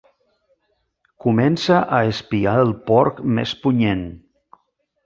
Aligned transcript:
Comença 1.25 1.83
a 1.99 2.01
espiar 2.15 2.57
el 2.65 2.75
porc 2.89 3.25
més 3.39 3.55
punyent. 3.67 4.07